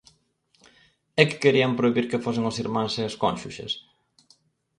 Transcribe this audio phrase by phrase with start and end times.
[1.21, 3.71] ¿É que querían prohibir que fosen os irmáns e os cónxuxes?